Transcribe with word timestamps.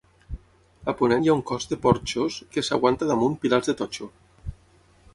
A 0.93 0.95
ponent 1.01 1.25
hi 1.27 1.31
ha 1.33 1.35
un 1.41 1.43
cos 1.51 1.69
de 1.73 1.79
porxos, 1.85 2.39
que 2.57 2.65
s'aguanta 2.71 3.13
damunt 3.13 3.39
pilars 3.45 3.71
de 3.73 3.81
totxo. 3.83 4.13